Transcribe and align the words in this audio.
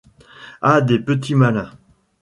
À 0.63 0.81
des 0.81 0.97
petits 0.97 1.35
malins. 1.35 1.69